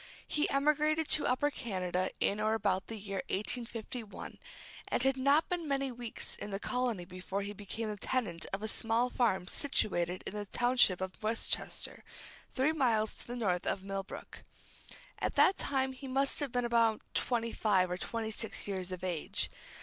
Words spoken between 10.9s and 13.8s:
of Westchester, three miles to the north